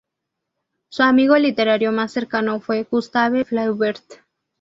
Su 0.89 1.03
amigo 1.03 1.37
literario 1.37 1.91
más 1.91 2.11
cercano 2.11 2.59
fue 2.59 2.87
Gustave 2.89 3.45
Flaubert. 3.45 4.01